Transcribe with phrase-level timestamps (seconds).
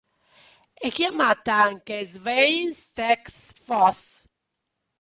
[0.73, 4.25] È chiamata anche Sveinstekksfoss.